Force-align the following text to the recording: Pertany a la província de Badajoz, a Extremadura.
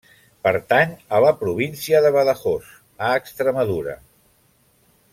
Pertany 0.45 0.95
a 1.17 1.19
la 1.25 1.33
província 1.41 2.01
de 2.07 2.13
Badajoz, 2.17 2.73
a 3.11 3.15
Extremadura. 3.21 3.99